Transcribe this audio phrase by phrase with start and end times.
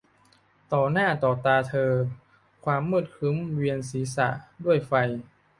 [0.73, 1.91] ต่อหน้าต่อตาเธอ
[2.65, 4.27] ความมืดครึ้มเวียนศีรษะ
[4.65, 4.91] ด้วยไฟ